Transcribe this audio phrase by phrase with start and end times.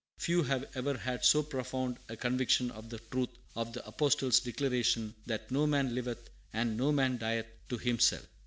[0.17, 5.13] Few have ever had so profound a conviction of the truth of the Apostle's declaration
[5.27, 8.25] that no man liveth and no man dieth to himself.